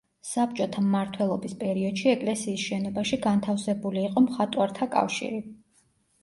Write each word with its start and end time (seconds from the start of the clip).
საბჭოთა 0.27 0.81
მმართველობის 0.85 1.53
პერიოდში 1.63 2.09
ეკლესიის 2.13 2.63
შენობაში 2.71 3.19
განთავსებული 3.27 4.03
იყო 4.07 4.25
მხატვართა 4.25 4.91
კავშირი. 4.99 5.45